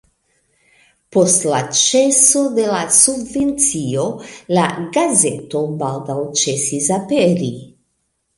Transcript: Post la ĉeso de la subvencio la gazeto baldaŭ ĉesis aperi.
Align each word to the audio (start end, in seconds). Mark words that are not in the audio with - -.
Post 1.17 1.43
la 1.49 1.59
ĉeso 1.79 2.41
de 2.59 2.65
la 2.69 2.79
subvencio 2.95 4.07
la 4.59 4.65
gazeto 4.97 5.63
baldaŭ 5.83 6.17
ĉesis 6.45 6.91
aperi. 6.99 7.53